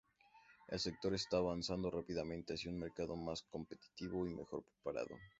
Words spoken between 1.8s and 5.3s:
rápidamente hacia un mercado más competitivo y mejor preparado.